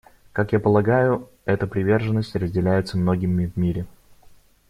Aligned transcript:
Как 0.33 0.51
я 0.51 0.59
полагаю, 0.59 1.29
эта 1.45 1.67
приверженность 1.67 2.35
разделяется 2.35 2.97
многими 2.97 3.45
в 3.45 3.55
мире. 3.55 3.85